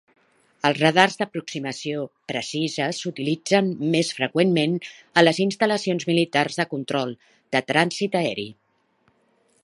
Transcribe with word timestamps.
Els 0.67 0.77
radars 0.83 1.17
d'aproximació 1.17 2.05
precisa 2.31 2.87
s'utilitzen 2.99 3.69
més 3.95 4.09
freqüentment 4.19 4.79
a 5.19 5.25
les 5.25 5.41
instal·lacions 5.45 6.05
militars 6.13 6.57
de 6.63 6.65
control 6.71 7.13
de 7.57 7.61
trànsit 7.73 8.17
aeri. 8.21 8.47